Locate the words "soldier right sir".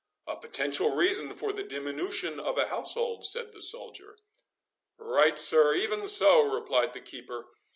3.61-5.75